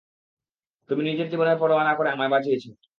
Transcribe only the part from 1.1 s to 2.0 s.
জীবনের পরোয়া না